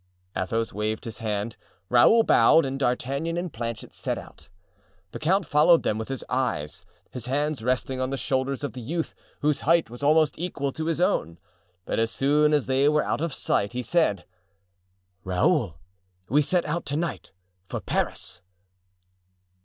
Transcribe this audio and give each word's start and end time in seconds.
Athos 0.35 0.73
waved 0.73 1.05
his 1.05 1.19
hand, 1.19 1.57
Raoul 1.87 2.23
bowed, 2.23 2.65
and 2.65 2.79
D'Artagnan 2.79 3.37
and 3.37 3.53
Planchet 3.53 3.93
set 3.93 4.17
out. 4.17 4.49
The 5.11 5.19
count 5.19 5.45
followed 5.45 5.83
them 5.83 5.99
with 5.99 6.07
his 6.07 6.23
eyes, 6.27 6.83
his 7.11 7.27
hands 7.27 7.61
resting 7.63 8.01
on 8.01 8.09
the 8.09 8.17
shoulders 8.17 8.63
of 8.63 8.73
the 8.73 8.81
youth, 8.81 9.13
whose 9.41 9.59
height 9.59 9.91
was 9.91 10.01
almost 10.01 10.39
equal 10.39 10.71
to 10.71 10.87
his 10.87 10.99
own; 10.99 11.37
but 11.85 11.99
as 11.99 12.09
soon 12.09 12.51
as 12.51 12.65
they 12.65 12.89
were 12.89 13.03
out 13.05 13.21
of 13.21 13.31
sight 13.31 13.73
he 13.73 13.83
said: 13.83 14.25
"Raoul, 15.23 15.77
we 16.27 16.41
set 16.41 16.65
out 16.65 16.83
to 16.87 16.97
night 16.97 17.31
for 17.67 17.79
Paris." 17.79 18.41